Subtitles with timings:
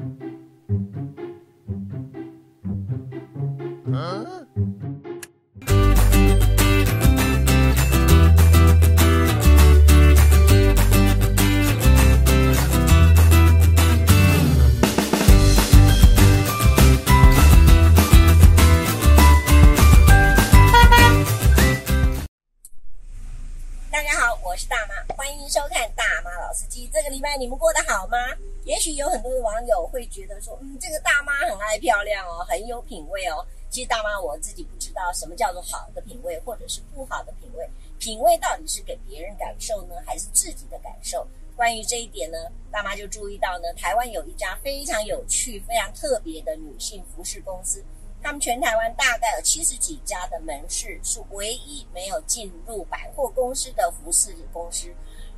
[0.00, 0.29] 这个
[30.20, 33.44] 觉得说，嗯，这个大妈很爱漂亮哦，很有品味哦。
[33.70, 37.68] 其实大妈我自己不知道什么叫做好的品味，或者是不好的品味。
[37.98, 41.26] 品味到底是给别人感受呢，还是自己的感受？
[41.56, 42.36] 关于这一点呢，
[42.70, 47.82] 大妈就注意到呢，台湾有一家非常有趣、非常特别的女性服饰公司，
[48.22, 54.92] 他们全台湾大概有七十几家的门市，是唯一没有进入百货公司的服饰公司。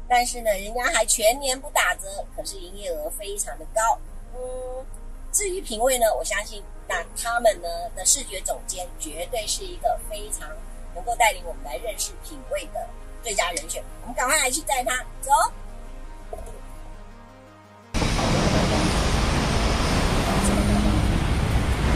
[0.08, 3.98] 但是呢，人家还全年不打折，可是营业额非常的高。
[4.34, 4.84] 嗯，
[5.32, 10.48] 至于品味呢，我相信那他们呢的视觉总监绝对是一个非常
[10.94, 12.86] 能够带领我们来认识品味的
[13.22, 13.82] 最佳人选。
[14.02, 15.30] 我们赶快来去载他走。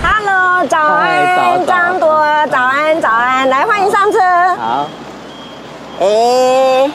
[0.03, 2.09] Hello，早安，张朵，
[2.49, 4.19] 早安，早安，来欢迎上车。
[4.57, 4.89] 好。
[6.01, 6.91] 哎。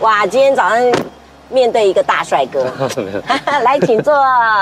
[0.00, 0.78] 哇，今天早上
[1.48, 2.66] 面对一个大帅哥，
[3.62, 4.14] 来，请坐，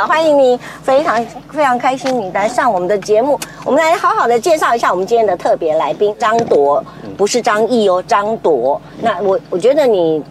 [0.06, 6.82] 欢迎你，非常非常开心你来上我们的节目，我们来好好的介绍一下我们今天的特别来宾张铎，
[7.16, 8.80] 不是张毅哦，张铎。
[9.00, 10.22] 那我我觉得你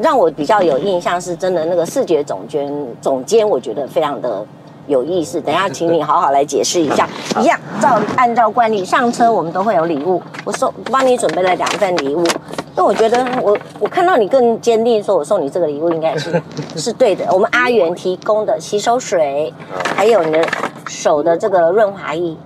[0.00, 4.44] 让我比较有印象是真的那个视觉总监总监，我觉得非常的
[4.86, 5.40] 有意思。
[5.40, 7.08] 等一下，请你好好来解释一下。
[7.40, 12.24] 一样，照按照惯例上车，我们都会有礼物，我送帮你准备了两份礼物。
[12.76, 16.42] 那我觉得我我看到你更坚定说，我送你这个礼物应该是
[16.76, 17.26] 是对的。
[17.32, 19.52] 我们阿元提供的洗手水，
[19.96, 20.46] 还有你的
[20.86, 22.36] 手的这个润滑液。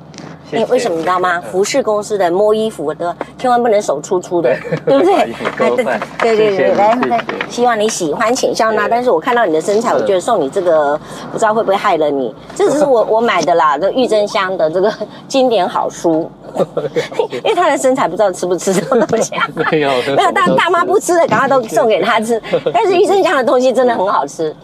[0.52, 1.40] 因为为什么你知道吗？
[1.40, 4.52] 服饰公司的摸衣服的，千万不能手粗粗的，
[4.84, 5.32] 对不对？
[5.56, 8.88] 对对对对，来来，希望你喜欢，请笑纳。
[8.88, 10.98] 但是我看到你的身材，我觉得送你这个，
[11.30, 12.34] 不知道会不会害了你。
[12.56, 14.92] 这只是我我买的啦，这玉珍香的这个
[15.28, 16.28] 经典好书。
[17.32, 19.32] 因为他的身材不知道吃不吃这种东西。
[19.70, 22.40] 没有，没有大大妈不吃的，赶快都送给他吃。
[22.72, 24.54] 但是医生家的东西真的很好吃。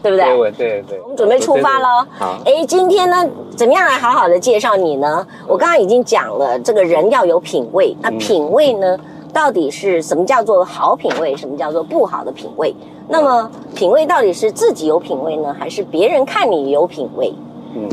[0.00, 0.52] 对不对？
[0.52, 2.06] 对对对，我们准备出发喽。
[2.16, 5.26] 好，哎，今天呢，怎么样来好好的介绍你呢？
[5.44, 7.96] 我刚刚已经讲了，这个人要有品味。
[8.00, 8.96] 那品味呢，
[9.32, 11.36] 到底是什么叫做好品味？
[11.36, 12.72] 什么叫做不好的品味？
[13.08, 17.34] 那么品味到底是自己有品味呢，还是别人看你有品味？
[17.74, 17.88] 嗯。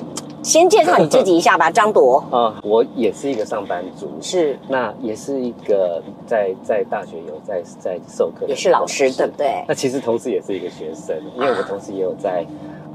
[0.46, 2.24] 先介绍你自己一下吧，张铎。
[2.30, 9.66] 啊， 我也是一个上班族，是，那也是一个在在大学有在在授课，也是老师，对不对？
[9.68, 12.46] 那其实同时也是一个学生，因为我同时也有在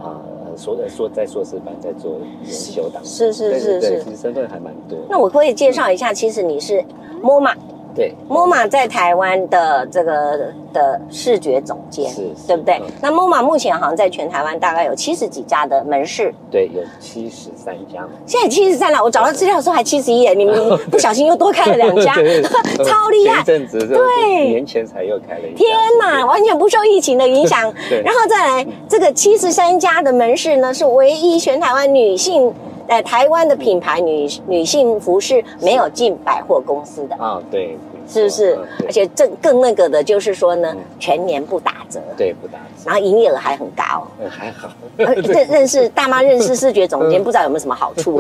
[0.01, 0.23] 啊，
[0.57, 4.97] 说说在硕士班在做研修当中，是是是是，其实身份还蛮多。
[5.09, 6.85] 那我可以介绍一下，其实你是
[7.21, 7.53] MoMA。
[7.95, 12.81] 对，MoMA 在台湾的这个的视觉总监，是，对不对？
[12.81, 18.07] 嗯、那 MoMA 目前好像在全台湾大概有七十几家的门市，对，有七十三家。
[18.27, 22.15] 现在七十三了，我找到资料的时候还七十一， 你们不小心又多开了两家，
[22.85, 23.43] 超厉害！
[23.43, 25.57] 前阵子对，年前才又开了一家。
[25.57, 27.73] 天哪，完全不受疫情的影响。
[27.89, 32.53] 对，然后再来这个七十三家的门市呢，是唯一全台湾女性。
[32.91, 37.79] 在台湾的品牌女女性服饰没有进百货公司的啊，对，
[38.09, 38.59] 是不是？
[38.85, 44.69] 而且这更那个的就是说呢，全年不打折，对，不打折，然后营业额还很高，还好。
[44.99, 48.19] 认认识大妈，认识视觉总监，不知道有没有什么好处？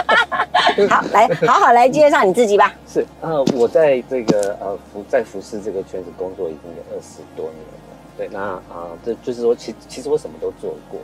[0.90, 2.74] 好，来好好来介绍你自己吧。
[2.86, 7.78] 是，呃，我在这个呃服在服饰这个圈子工作已经有二十多年了。
[8.18, 11.00] 对，那啊，这就是说，其其实我什么都做过。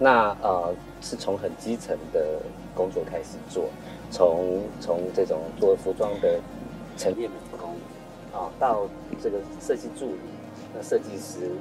[0.00, 0.74] 那呃。
[1.02, 2.38] 是从很基层的
[2.74, 3.70] 工作开始做，
[4.10, 6.38] 从从这种做服装的
[6.98, 7.70] 陈列美工
[8.38, 8.86] 啊，到
[9.18, 10.20] 这个设计助理，
[10.74, 11.52] 那设计师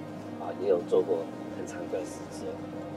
[0.41, 1.19] 啊也有做过
[1.59, 2.47] 很长一段时间。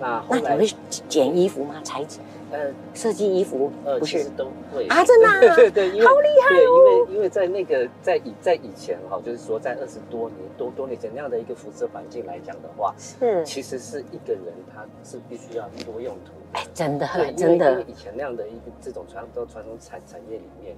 [0.00, 0.74] 那后来你会
[1.08, 1.80] 剪衣服吗？
[1.84, 2.24] 裁剪？
[2.50, 6.58] 呃，设计衣服呃，不是都会啊，真的， 对对对，好厉害哦！
[6.58, 20.76] 对，因为因为在那个在以在以前哈，就是说在二十多年多多年前那样的一个服饰环境来讲的话，是其实是一个人他是必须要多用途，哎，真的，真的，因为以前那样的一个这种传统传统产产业里面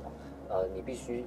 [0.48, 1.24] 呃，你必须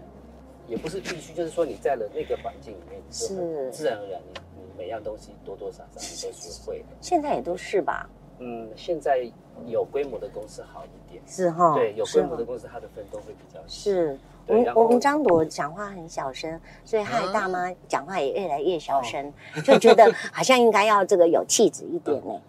[0.65, 4.46] 也不是必须，就是说你在了那个环境里面，是自然而然你你
[4.77, 8.07] 每样东西多多少少你都学会了，现在也都是吧。
[8.39, 9.27] 嗯，现在
[9.65, 13.89] 有规模的公司好一点，是哈，对，有规模的公司它的分工会比较细。
[13.91, 19.33] 是，我们我们张朵讲话很小声，所以害大妈讲话也越来越小声，
[19.65, 22.39] 就觉得好像应该要这个有气质一点呢。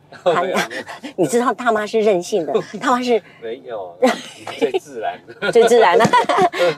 [1.17, 3.97] 你知道大妈是任性的， 大妈是没有
[4.59, 6.05] 最自然的，最自然的。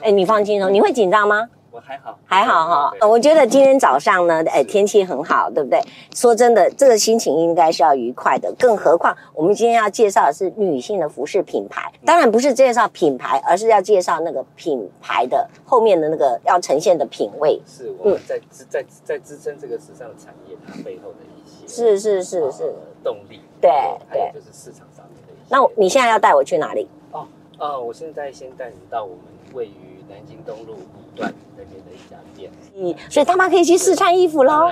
[0.01, 1.49] 哎，你放心哦，你会紧张吗？
[1.71, 3.07] 我还好，还好哈。
[3.07, 5.81] 我觉得今天早上呢，哎，天气很好，对不对？
[6.13, 8.53] 说真的，这个心情应该是要愉快的。
[8.59, 17.57] 更何况，我们今天要介绍的是女性的服饰品牌，当然不是介绍品牌，而是要介绍那个品牌的后面的那个要呈现的品味。
[17.65, 23.39] 是我们在支在在支撑这个时尚产业它背后的一些是是是是动力。
[23.61, 23.71] 对
[24.11, 25.45] 对，就是市场上面的一些。
[25.47, 26.89] 那你现在要带我去哪里？
[27.11, 27.25] 哦
[27.59, 29.19] 哦，我现在先带你到我们
[29.53, 29.90] 位于。
[30.11, 34.69] 南京东路五段那边的一家店，嗯，所以大妈可以去试穿衣服喽。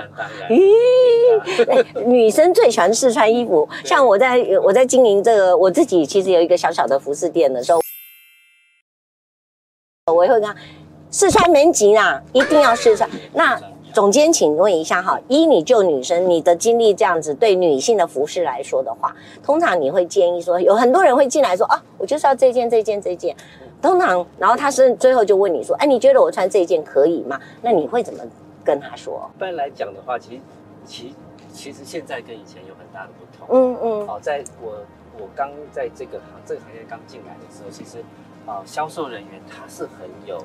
[0.50, 3.66] 咦，女生最喜欢试穿衣服。
[3.82, 7.80] 像我在我在经营这个，我自己其实有一个小小的服饰店的时候，
[10.14, 10.54] 我也会跟他
[11.10, 13.08] 试穿门急啊，一定要试穿。
[13.32, 13.58] 那
[13.94, 23.34] 总监，请问一下哈，依你就女生你的经历这样子，对女性的服饰来说的话，通常你会建议说，有很多人会进来说啊，我就是要这件这件这件。
[23.80, 28.22] 通常，然后他是最后就问你说：“哎，你觉得我穿这一件可以吗？”那你会怎么
[28.62, 29.30] 跟他说？
[29.36, 30.42] 一般来讲的话，其实，
[30.84, 31.14] 其
[31.50, 33.48] 其实现在跟以前有很大的不同。
[33.50, 34.06] 嗯嗯。
[34.06, 34.84] 哦，在我
[35.18, 38.04] 我刚在这个行这个行业刚进来的时候，其实
[38.46, 40.38] 啊，销售人员他是很有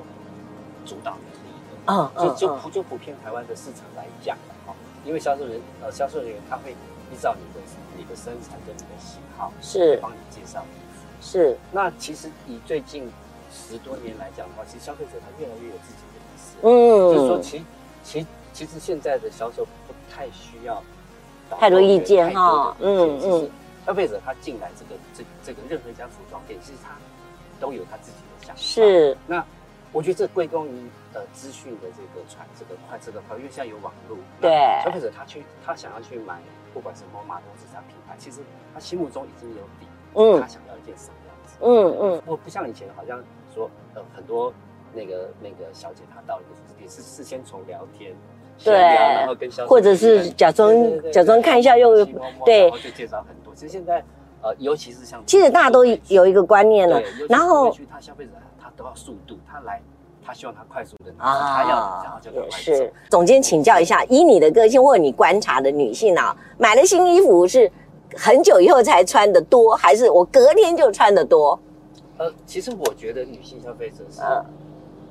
[0.86, 1.92] 主导能力的。
[1.92, 2.28] 嗯嗯。
[2.28, 4.34] 就就普就普遍台湾的市场来讲
[4.66, 4.74] 哈，
[5.04, 7.60] 因为销售人呃销售人员他会依照你的
[7.98, 11.04] 你的身材跟你的喜好是帮你介绍衣服。
[11.20, 11.58] 是。
[11.70, 13.06] 那其实以最近。
[13.56, 16.58] 十多年来讲的话，其实消费者他越来越有自己的意识。
[16.62, 16.68] 嗯，
[17.14, 17.64] 就是说其，
[18.04, 20.82] 其其其实现在的销售不太需要
[21.58, 22.76] 太多意见哈。
[22.80, 23.50] 嗯嗯，
[23.86, 26.96] 消费者他进来这个这这个任何一家服装店，其实他
[27.58, 28.60] 都有他自己的想法。
[28.60, 29.16] 是。
[29.26, 29.44] 那
[29.92, 34.18] 我觉得这归功于呃资讯的这个传这个快这个快，因为现在有网络。
[34.40, 34.50] 对。
[34.84, 36.40] 消费者他去他想要去买，
[36.72, 38.40] 不管什么马东这家品牌，其实
[38.72, 39.86] 他心目中已经有底。
[40.14, 40.40] 嗯。
[40.40, 41.56] 他想要一件什么样子？
[41.60, 42.22] 嗯嗯。
[42.26, 43.22] 我不像以前好像。
[43.56, 44.52] 说呃很多
[44.92, 48.14] 那个那个小姐她到一个服饰店是事先从聊天，
[48.62, 50.74] 对，然后跟或者是假装
[51.10, 52.04] 假装看一下又
[52.44, 53.54] 对，然后就介绍很多。
[53.54, 54.04] 其实现在
[54.42, 59.80] 呃尤其是像其实大家都有一个观念了，然后他消费者他都要速度，他来
[60.24, 62.92] 他希望他快速的啊，他要然后就赶快是。
[63.08, 67.70] 总监请教一下，以你的个性或者你观察的女性啊，买了新衣服是
[68.14, 71.58] 很久以后才穿的多，还是我隔天就穿的多？
[72.18, 74.20] 呃，其实我觉得女性消费者是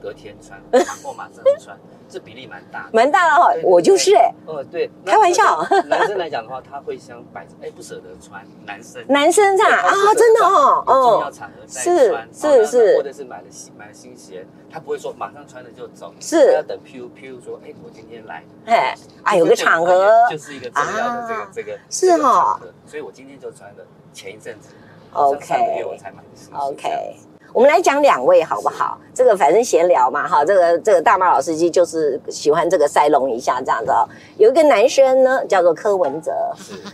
[0.02, 0.62] 隔天穿
[1.04, 3.54] 或马上穿，这比例蛮大，蛮大的哈。
[3.63, 5.66] 我就是哎，哦，对，开玩笑。
[5.88, 8.46] 男生来讲的话，他会想摆着，哎，不舍得穿。
[8.66, 16.54] 男生，男生啊，啊，真的哦，重要场合再穿，是是，或者是买了新买了新鞋，他不会说马上穿了就走，是。
[16.54, 24.69] 要等譬如譬如说，哎，我今天来，哎，啊，有个场合，就是一个重要的这个这个是哈，所以我今天就穿了前一阵子。
[25.16, 27.16] OK，OK，
[27.54, 29.00] 我们来讲两位好不好？
[29.14, 34.04] 这个反正闲聊嘛，哈，这个这个大妈老司机就是喜欢这个塞隆一下这样子哦。
[34.38, 36.34] 有一个男生呢叫做柯文哲，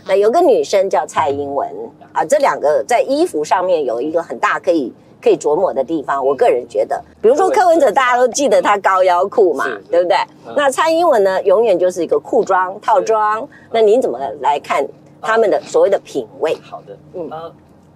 [0.06, 1.68] 那有个女生叫蔡英文
[2.12, 6.24] 啊，这两个在衣服上面有一个很大可以可以琢磨的地方。
[6.24, 10.16] 我个人觉得，比如说柯文哲，大家都记得他高腰裤嘛，对不对？
[10.54, 13.48] 那蔡英文呢，永远就是一个裤装套装。
[13.72, 14.86] 那您怎么来看
[15.20, 16.56] 他们的所谓的品味？
[16.62, 17.28] 好的，嗯。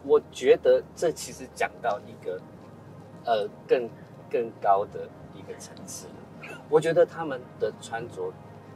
[0.07, 2.41] 我觉得这其实讲到一个，
[3.25, 3.91] 呃，更
[4.31, 6.07] 更高的一个层次。
[6.69, 8.33] 我觉得他们的穿着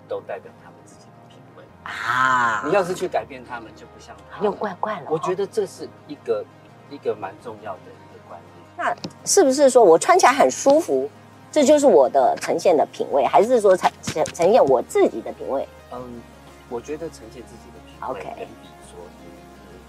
[0.08, 2.64] 都代表他们自己的品味啊。
[2.66, 5.06] 你要是去改变他们，就不像他们又怪怪了。
[5.08, 6.44] 我觉得这是一个
[6.90, 8.66] 一个蛮重要的一个观念。
[8.76, 11.08] 那是不是说我穿起来很舒服，
[11.52, 15.68] 这就是我的呈现的品味，还是说呈呈呈现我自己的品味？
[15.92, 16.20] 嗯，
[16.68, 18.48] 我觉得呈现自己的品味 OK。
[18.62, 18.98] 比说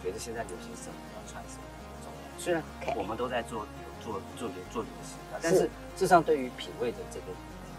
[0.01, 0.95] 觉得现在流行什么？
[1.15, 1.63] 要穿什么？
[2.01, 2.63] 重要虽然
[2.97, 3.65] 我们都在做
[4.03, 7.25] 做做流做流行，但是事实上对于品味的这个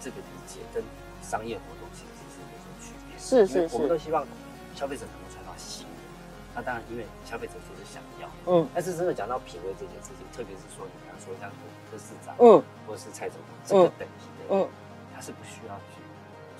[0.00, 0.82] 这个理解跟
[1.22, 3.18] 商业活动其实是有所区别。
[3.18, 4.26] 是是是，我们都希望
[4.74, 5.92] 消费者能够穿到新的。
[6.54, 8.68] 那当然，因为消费者就是想要，嗯。
[8.74, 11.50] 但是真的讲到品味这件事情，特别是说你刚刚说像
[11.90, 14.68] 柯市长，嗯，或者是蔡总统这个等级的，嗯，
[15.14, 15.98] 他是不需要去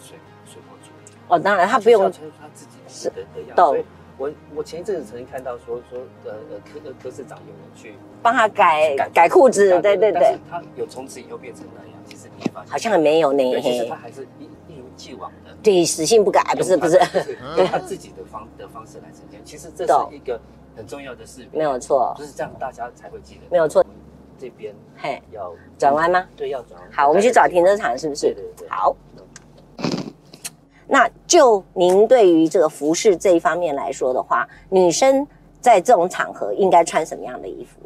[0.01, 1.15] 随随波逐流。
[1.29, 2.79] 哦，当然他不用他自己
[3.11, 3.85] 的的样子。
[4.23, 16.97] 我我前一阵子曾经看到说说呃呃柯呃柯市长有人去帮他改改裤子，对对对，但是他有从此以后变成那样，其实你也发现好像没有呢，其实他还是一一如既往的，对，死性不改，不是不是，
[17.57, 19.41] 用他自己的方的方式来呈现。
[19.45, 20.41] 其实这是一个
[20.77, 23.41] 很重要的事，没有错，就是这样，大家才会记得。
[23.51, 23.85] 没有错，
[24.39, 26.25] 这边嘿要转弯吗？
[26.37, 26.89] 对，要转弯。
[26.93, 28.33] 好，我们去找停车场，是不是？
[28.33, 28.69] 对对对。
[28.69, 28.95] 好。
[30.89, 35.27] 那就您对于这个服饰这一方面来说的话，女生
[35.61, 37.81] 在这种场合应该穿什么样的衣服？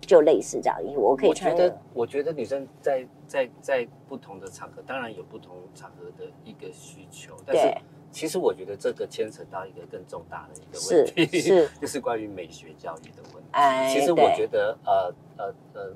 [0.00, 1.52] 就类似这样衣服，我可以穿。
[1.52, 7.76] 我觉得，我觉得女生在在在不同的场合，当然有不同场合的一个需求，但是
[8.12, 13.48] 其实我觉得这个牵扯到一个更重大的一个问题，是， 是就是关于美学教育的问题。
[13.50, 15.92] 哎，其实我觉得，呃呃呃，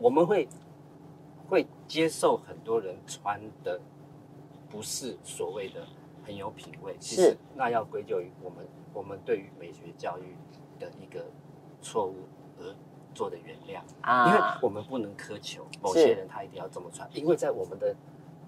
[0.00, 0.48] 我们会
[1.48, 3.80] 会接受很多人穿的
[4.70, 5.86] 不是所谓的
[6.24, 10.36] 很有品味，其实那要归咎于我们我们对于美学教育
[10.78, 11.26] 的一个
[11.82, 12.14] 错误
[12.58, 12.74] 而。
[13.12, 17.92] 做的原谅啊，因为我们不能苛求某些人他一定要这么穿，因为在我们的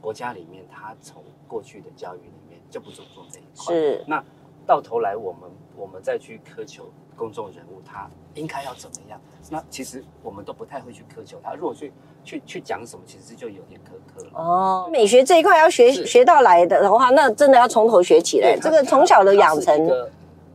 [0.01, 3.75] 国家里面，他从过去的教育里面就不注重这一块。
[3.75, 4.25] 是，那
[4.65, 11.55] 到头来我们我们再去苛求公众人物他应该要怎么样，那其实我们都不太会去苛求他。
[11.55, 11.93] 如果去
[12.25, 14.31] 去去讲什么，其实就有点苛刻了。
[14.35, 18.59] 哦，美学这一块要学学到来的的话，那真的要从头学起来。
[18.61, 19.89] 这个从小的养成，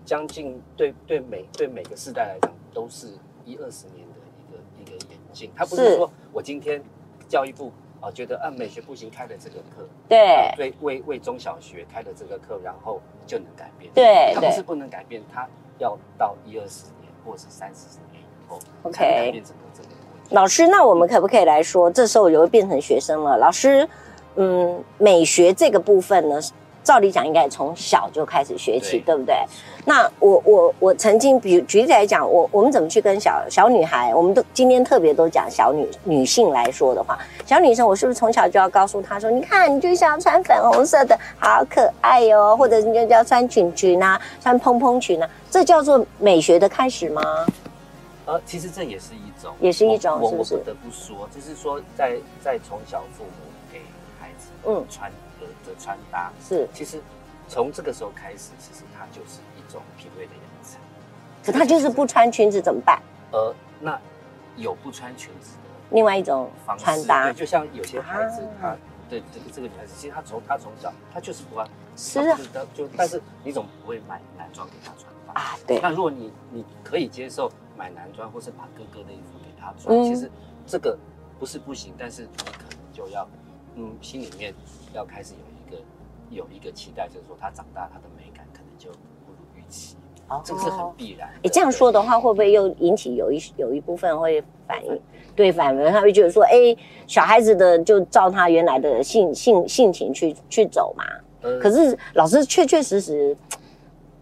[0.04, 3.08] 将近对对每对每个世代来讲都是。
[3.46, 6.84] 一二十年的一个一个演进，他不是说我今天
[7.30, 7.72] 教育部
[8.02, 19.90] 啊觉得按美学不行开了这个课，对，为为为中小学开了这个课，然后就能改变，对，他不是不能改变，他要到一二十年或者是三四十年以后，OK，改变整个这个。
[20.32, 23.38] 老师，那我们可不可以来说，这时候就会变成学生了？
[23.38, 23.88] 老师，
[24.36, 26.40] 嗯，美学这个部分呢？
[26.88, 29.36] 照理讲，应该从小就开始学起，对，对不对？
[29.84, 47.22] 那我我我曾经，比举例来讲，我我们怎么去跟小小女孩，我们都今天特别都讲小女女性来说的话，小女生，我是不是从小就要告诉她说，你看，你就想要穿粉红色的，好可爱哟、哦，或者你就要穿裙裙啊，穿蓬蓬裙啊，这叫做美学的开始吗？
[48.26, 50.54] 呃，其实这也是一种，也是一种，是不是？
[50.54, 53.80] 我不得不说，就是说在，在在从小父母给
[54.22, 55.12] 孩子嗯穿。
[55.68, 57.00] 的穿搭是，其实
[57.48, 60.80] 从这个时候开始，其实它就是一种品味的养成。
[61.46, 63.02] 可他就是不穿裙子怎么办？
[63.32, 63.98] 呃，那
[64.58, 68.76] 有不穿裙子的另外一种穿搭，对，就像有些孩子，他
[69.10, 72.38] 对这个这个女孩子，其实她从她从小她就是不爱，是啊，
[72.74, 75.40] 就但是你总不会买男装给她穿吧？
[75.40, 75.80] 啊，对。
[75.80, 80.30] 那如果你你可以接受买男装，或是把哥哥的衣服给她穿，其实
[80.66, 80.98] 这个
[81.40, 83.26] 不是不行，但是你可能就要
[83.76, 84.54] 嗯，心里面
[84.94, 85.47] 要开始有。
[86.30, 88.90] 有一个期待，就是说他长大，他的美感可能就
[89.26, 89.96] 不如预期。
[90.30, 91.30] 哦，这个是很必然。
[91.42, 95.02] 你这样说的话，会不会又引起有一有一部分会反应？
[95.36, 96.76] 对，反而他会觉得说，哎，
[97.08, 101.06] 小孩子的就照他原来的性性性情去去走嘛。
[101.44, 101.58] 嗯。
[101.62, 103.38] 可是老师确确实实，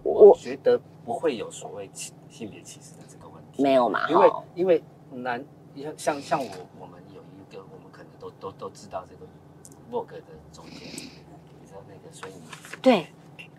[0.03, 3.63] 我觉得不会有所谓性别歧视的这个问题。
[3.63, 4.07] 没有嘛？
[4.07, 5.43] 因为因为男
[5.97, 9.25] 像像我我们有一个，我们可能都都都知道这个
[9.91, 10.87] Vogue 的总监。
[12.15, 12.31] 所以
[12.81, 13.07] 对，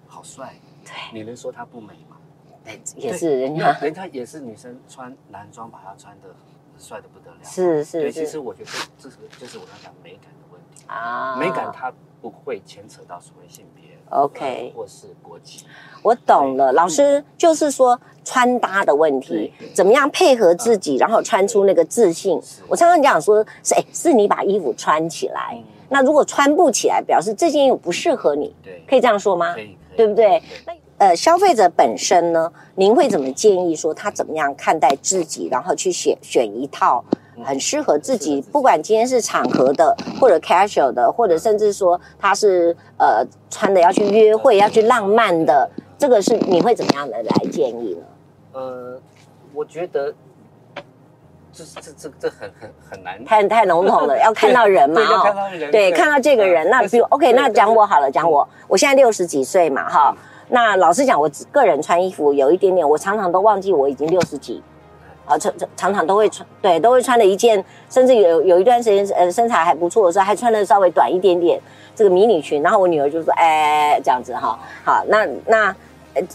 [0.07, 2.17] 好帅，对，你能说他不美吗？
[2.65, 6.29] 哎，也是人家，人家也是女生穿男装，把他穿的
[6.79, 7.37] 帅的不得了。
[7.45, 10.85] 是是，对，其实我觉得这是就是我要讲美感的问题。
[10.87, 15.67] 啊，美感它不会牵扯到所谓性别，OK，或是国籍。
[16.03, 22.41] 我懂了，老师就是说穿搭的问题，怎么样配合自己，然后穿出那个自信。
[22.69, 25.63] 我常常讲说，是哎，是你把衣服穿起来。
[25.89, 29.55] 那如果穿不起来，表示这件衣服不适合你，对，可以这样说吗？
[29.55, 30.29] 可以，可以，对不对？
[30.29, 37.05] 对，那呃，消费者本身呢，您会怎么建议说他怎么样看待自己，然后去选选一套
[37.45, 48.07] 很适合自己，不管今天是场合的，或者 casual 的，或者甚至说他是呃穿的要去约会，要去浪漫的，这个是你会怎么样的来建议呢？
[48.53, 49.01] 呃，
[49.53, 50.15] 我觉得。
[51.57, 55.35] 这这这这很很很难，太太笼统了， 要看到人嘛，哦，
[55.73, 56.69] 对，看到这个人。
[56.69, 60.15] 那比如，OK，那讲我好了，讲我，我现在六十几岁嘛，哈。
[60.51, 64.63] 那老实讲，我个人穿衣服有一点点，我常常都忘记我已经六十几，
[65.25, 71.59] 啊，常常常常都会穿，对，都会穿的一件，甚至有有一段时间，呃，身材还不错的时候，还穿的稍微短一点点
[71.95, 75.75] 这个迷你裙，然后我女儿就说，哎，这样子哈，好，那那。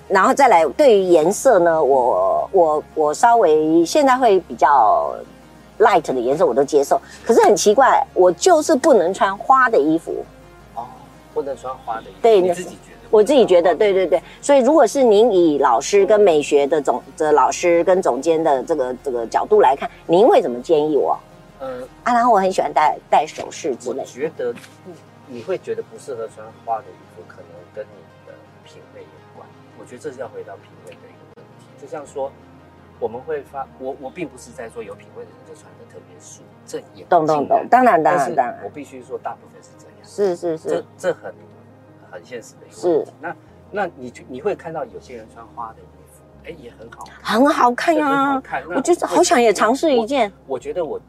[0.07, 5.15] 然后再来，对于颜色呢，我我我稍微现在会比较
[5.79, 10.23] light 的颜色我都接受，可是很奇怪，我就是不能穿花的衣服。
[10.75, 10.85] 哦，
[11.33, 12.19] 不能穿花的衣服。
[12.21, 13.07] 对，你自己觉得？
[13.09, 14.21] 我自己觉得，对对对。
[14.41, 21.17] 所以，如果是您以老师跟美学的总的老师跟总监的这个这个角度来看，您会怎么建议我？
[21.59, 24.01] 嗯，啊，然后我很喜欢戴戴首饰之类。
[24.01, 24.53] 我觉得
[25.27, 27.45] 你会觉得不适合穿花的衣服，可能
[27.75, 27.89] 跟你。
[29.81, 31.65] 我觉得这是要回到品味的一个问题。
[31.81, 32.31] 就像说，
[33.00, 41.33] 我们会发，我我并不是在说有品味的人就穿的特别素，这也懂懂懂，当然当然当然，我必须说大部分是这样，是是是，这这很
[42.11, 43.11] 很现实的一个问题。
[43.19, 43.35] 那
[43.71, 48.63] 那你你会看到有些人穿花的衣服，哎，也很好，很好看呀，好看。
[48.67, 50.31] 我就是好想也尝试一件。
[50.45, 51.01] 我觉得我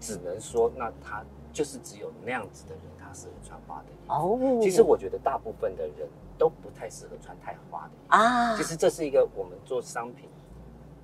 [0.00, 4.12] 只能说，那他就是只有那样子的人，他适合穿花的衣服。
[4.12, 8.56] 哦，其实我觉得大部分的人都不太适合穿太花的啊。
[8.56, 10.28] 其实这是一个我们做商品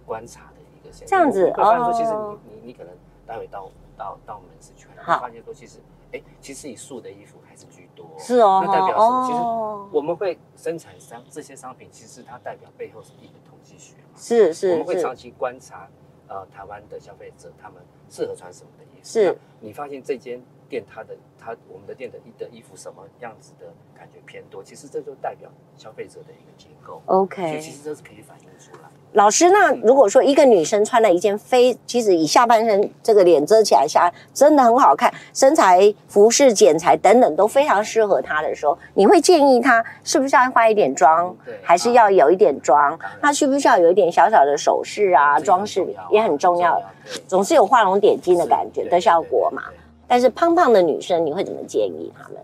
[0.06, 1.08] 观察的一个现象。
[1.08, 2.12] 这样子，会发现说，其实
[2.44, 2.94] 你你你可能
[3.26, 5.80] 待会到到到门市去，会发现说，其实
[6.12, 8.06] 哎，其实以素的衣服还是居多。
[8.16, 9.26] 是哦，那代表什么？
[9.26, 14.16] 其实我们会生产商这些商品，其实它代表背后是一个统计学嘛。
[14.16, 15.88] 是是，我们会长期观察
[16.32, 19.04] 呃台湾的消费者，他们适合穿什么的衣服。
[19.04, 20.40] 是，你发现这间。
[20.72, 27.02] 店它的它我们的店的衣的衣服什么样子的感觉偏多，其实这就代表消费者的一个结构。
[27.04, 28.88] OK，所以其实这是可以反映出来。
[29.12, 42.98] 老师，那如果说一个女生穿了一件非，其实以下半身这个脸遮起来下，真的很好看，身材、服饰、剪裁等等都非常适合她的时候，你会建议她是不是要化一点妆，对，还是要有一点妆？
[43.20, 46.80] 那需不需要有一点小小的首饰啊，装饰也很重要，
[47.26, 49.64] 总是有画龙点睛的感觉的效果嘛。
[50.08, 52.38] 但是胖胖的女生，你会怎么建议她们？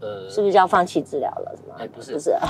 [0.00, 1.52] 呃，是不是就要放弃治疗了？
[1.56, 1.76] 是吗？
[1.80, 2.36] 哎，不是，不是。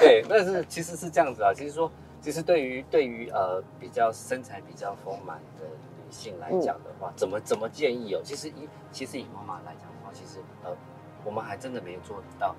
[0.00, 1.52] 对，但是其实是这样子啊。
[1.54, 1.90] 其实说，
[2.20, 8.20] 其实对于对于呃比较身材比较丰满的女性来讲的话，嗯、怎么怎么建议哦？
[8.24, 10.76] 其实以其实以妈妈来讲的话，其实呃
[11.24, 12.56] 我们还真的没有做到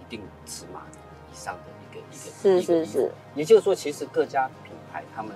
[0.00, 0.82] 一定尺码
[1.30, 3.12] 以上的一个一个是是是。
[3.34, 5.32] 也就是说，其实各家品牌他们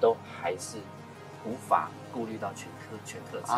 [0.00, 0.78] 都还是。
[1.48, 3.56] 无法顾虑到全科全客层，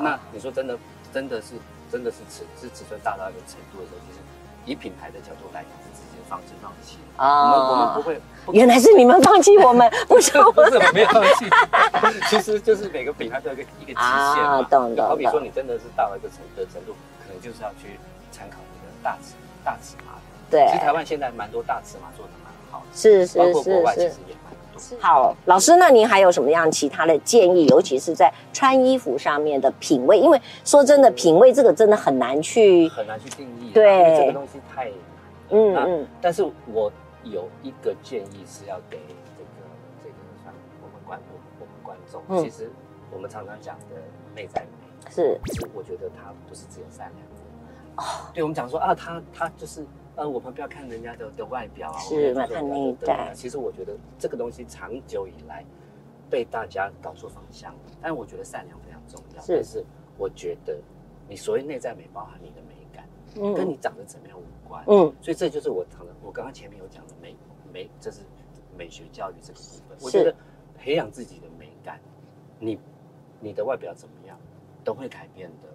[0.00, 0.78] 那你说真的，
[1.12, 1.54] 真的是
[1.90, 4.20] 真的是尺是尺寸大到一个程度的时候，其实
[4.66, 7.52] 以品牌的角度来讲，是直接放弃放弃啊。
[7.52, 8.20] 我们我们不会，
[8.52, 11.46] 原来是你们放弃我们，不是不是我们没有放弃，
[12.28, 14.62] 其实就是每个品牌都有一个一个极限嘛。
[14.68, 15.08] 懂懂。
[15.08, 16.94] 好比说你真的是到了一个程的程度，
[17.26, 17.98] 可能就是要去
[18.30, 19.32] 参考那个大尺
[19.64, 20.12] 大尺码。
[20.50, 20.66] 对。
[20.66, 24.35] 其实台湾现在蛮多大尺码做的蛮好的，是是是，包括国外其实也。
[25.00, 27.66] 好，老师，那您还有什么样其他的建议？
[27.66, 34.90] 尤其是在穿衣服上面的品味，因为说真的，品味这个真的很难去很难去定义，对，这个东西太
[35.50, 36.06] 嗯嗯。
[36.20, 36.92] 但是我
[37.24, 38.98] 有一个建议是要给
[39.36, 39.48] 这个
[40.02, 42.70] 这个像我们观我们我们观众，嗯、其实
[43.10, 43.96] 我们常常讲的
[44.34, 48.30] 内在美是，其实我觉得它不是只有善良的哦。
[48.34, 49.84] 对我们讲说啊，他他就是。
[50.16, 52.46] 呃，我们不要看人家的的外表啊，是嘛？
[52.46, 53.32] 看内在。
[53.34, 55.64] 其实我觉得这个东西长久以来
[56.30, 57.74] 被大家搞错方向。
[58.00, 59.42] 但是我觉得善良非常重要。
[59.42, 59.54] 是。
[59.56, 59.84] 但是
[60.16, 60.80] 我觉得
[61.28, 64.82] 你所谓内在美，包含你的美感，嗯，跟你长得怎么样无关。
[64.88, 65.14] 嗯。
[65.20, 67.36] 所以这就是我常常我刚刚前面有讲的美
[67.70, 68.22] 美，这是
[68.76, 69.98] 美学教育这个部分。
[69.98, 70.04] 是。
[70.06, 70.34] 我觉得
[70.78, 72.00] 培养自己的美感，
[72.58, 72.78] 你
[73.38, 74.38] 你的外表怎么样
[74.82, 75.68] 都会改变的。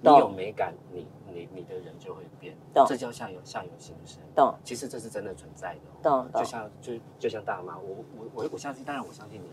[0.00, 2.54] 你有美感，你你你的人就会变，
[2.86, 4.20] 这叫相由相由心生。
[4.34, 5.80] 懂，其实这是真的存在的。
[6.02, 9.48] 懂，就像就就像大妈，我我我我相信，当然我相信你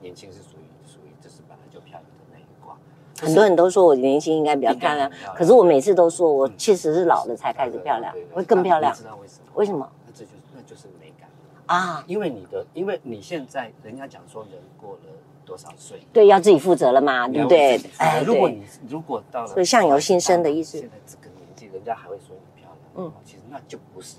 [0.00, 2.76] 年轻是属于属于这是本来就漂亮的那一卦。
[3.20, 8.94] 很多人都说我年轻应该比较漂亮，可是我每次都说我确实是老了才开始漂亮，会更漂亮。
[8.94, 9.50] 知道为什么？
[9.54, 9.90] 为什么？
[10.06, 11.28] 那这就是那就是美感
[11.66, 12.02] 啊！
[12.06, 15.12] 因为你的，因为你现在人家讲说人过了。
[15.50, 16.00] 多少岁？
[16.12, 17.76] 对，要自己负责了嘛，对不对？
[17.98, 20.78] 哎，如果你如果到了，所以相由心生的意思。
[20.78, 24.18] 现在这个年纪，人家还会说你漂亮，嗯，其实那就不是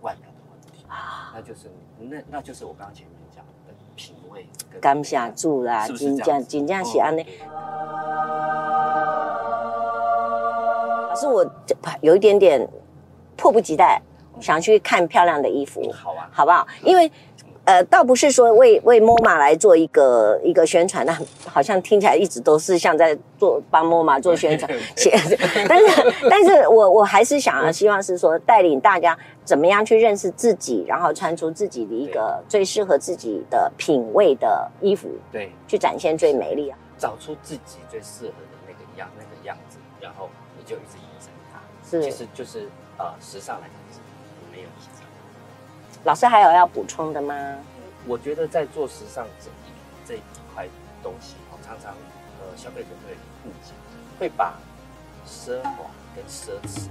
[0.00, 4.46] 外表的问题啊，那就是那那就是我刚刚前面讲的品味。
[4.80, 7.22] 刚下注啦，金匠金匠喜安呢。
[11.10, 11.44] 老师，我
[12.00, 12.66] 有一点点
[13.36, 14.00] 迫不及待，
[14.40, 16.66] 想去看漂亮的衣服，好啊，好不好？
[16.82, 17.12] 因为。
[17.70, 24.68] 呃，倒不是说为为 MoMA 来做一个一个宣传，那好像听起来一直都是像在做帮 MoMA 做宣传，
[25.68, 36.70] 但是但是我我还是想要希望是说带领大家怎么样去认识自己，然后穿出自己的一个最适合自己的品味的衣服，对，去展现最美丽。
[36.70, 40.28] 啊，找出自己最适合的那个样那个样子，然后
[40.58, 43.80] 你就一直延伸它，是，其实就是呃时尚来讲。
[46.04, 47.34] 老师还有要补充的吗？
[48.06, 49.52] 我觉得在做时尚这一
[50.06, 50.20] 这一
[50.54, 50.66] 块
[51.02, 51.92] 东西，常常
[52.40, 53.12] 呃消费者会
[53.44, 53.72] 误解，
[54.18, 54.54] 会把
[55.28, 56.88] 奢华跟奢侈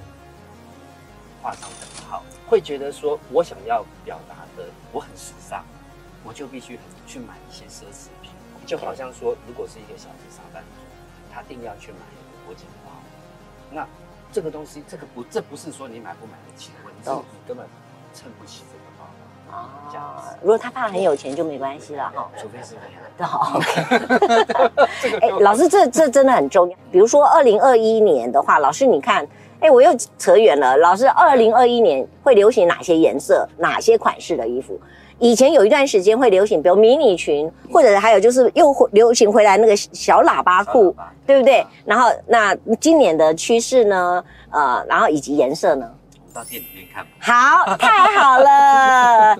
[1.41, 5.63] 画上等号，会觉得说我想要表达的我很时尚，
[6.24, 8.32] 我就必须去买一些奢侈品，
[8.67, 12.91] 就好像说如果是一个小资上班族，他一定要去买一个国际包，
[13.72, 13.88] 那
[14.32, 17.65] 这个东西这个不这不是说你买不买得起的问题，是你根本。
[18.12, 18.86] 撑不起这个
[20.42, 23.00] 如果他爸很有钱就没关系了哈，除非是那样。
[23.28, 25.20] 好，OK。
[25.20, 26.78] 哎，老师，这这真的很重要。
[26.90, 29.28] 比如说二零二一年的话，老师你看，
[29.60, 30.78] 哎，我又扯远了。
[30.78, 34.80] 老师，二零二一年会流行哪些颜色、哪些款式的衣服？
[35.18, 40.96] 以前有一段时间会流行，比如迷你裙，或者还有就是又流行回来那个小喇叭裤，
[41.28, 41.68] 对不对？
[41.84, 44.24] 然后那今年的趋势呢？
[44.52, 45.92] 呃，然后以及颜色呢？
[46.39, 47.12] 到店里面看吧。
[47.19, 49.36] 好，太好了。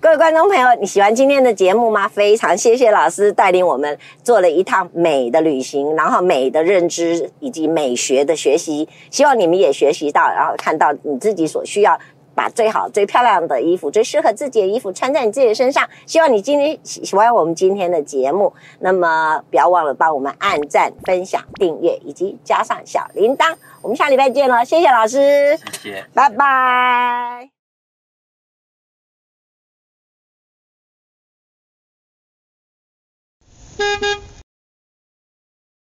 [0.00, 2.08] 各位观众朋友，你喜欢今天的节目吗？
[2.08, 12.00] 非常谢谢老师带领我们做了一趟美的旅行，然后美的认知以及美学的学习，希望你们也学习到，然后看到你自己所需要，
[12.34, 15.86] 把最好、最漂亮的衣服、最适合自己的衣服穿在你自己的身上。
[16.06, 23.54] 希望你今天喜欢我们今天的节目，那么不要忘了帮我们按赞、分享、订阅以及加上小铃铛。
[23.82, 27.59] 我们下礼拜见了，谢谢老师，谢谢，拜拜。